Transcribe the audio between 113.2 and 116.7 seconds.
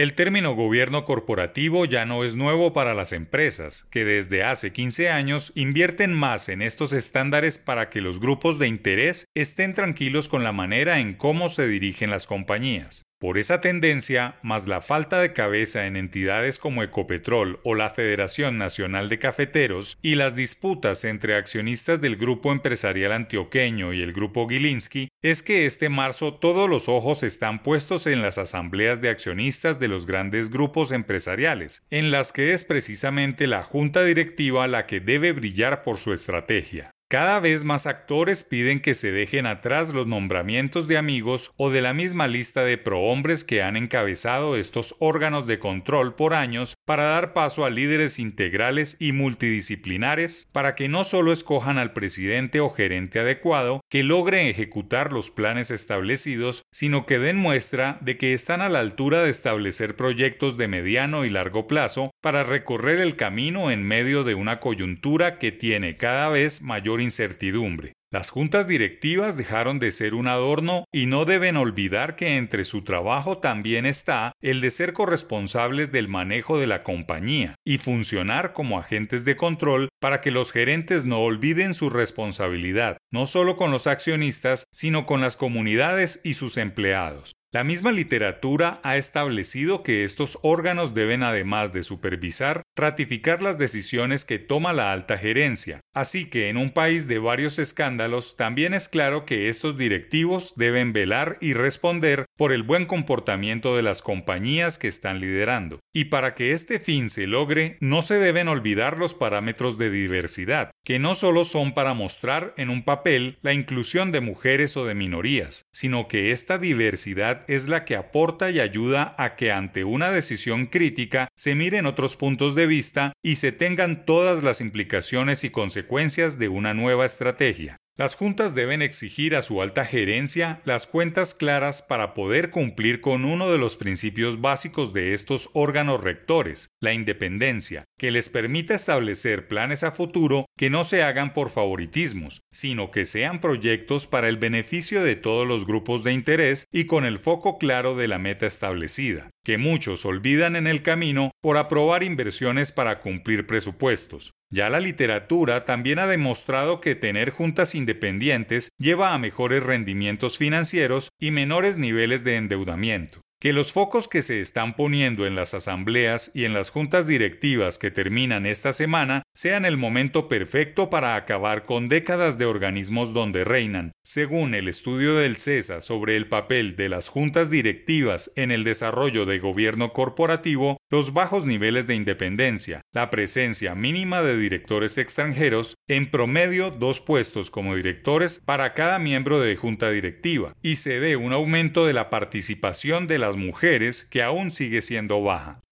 la inclusión de mujeres o de minorías, sino que esta